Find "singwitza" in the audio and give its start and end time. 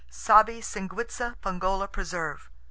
0.61-1.35